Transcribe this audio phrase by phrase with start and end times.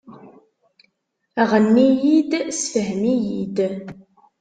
[1.49, 3.57] Ɣenni-iyi-d, ssefhem-iyi-d